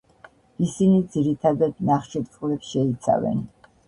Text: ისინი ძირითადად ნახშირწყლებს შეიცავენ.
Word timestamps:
ისინი 0.67 1.01
ძირითადად 1.15 1.75
ნახშირწყლებს 1.89 2.71
შეიცავენ. 2.71 3.45